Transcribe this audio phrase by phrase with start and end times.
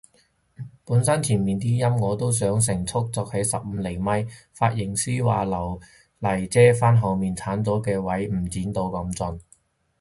[0.83, 4.05] 本身前面啲陰我都想成束剪起十五厘米，
[4.57, 5.79] 髮型師話留
[6.19, 9.39] 嚟遮返後面剷咗嘅位唔剪到咁盡